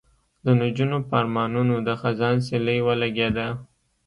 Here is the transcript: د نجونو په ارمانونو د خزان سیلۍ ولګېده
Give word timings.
د 0.45 0.47
نجونو 0.61 0.97
په 1.07 1.13
ارمانونو 1.21 1.75
د 1.87 1.89
خزان 2.01 2.37
سیلۍ 2.47 2.79
ولګېده 2.83 3.47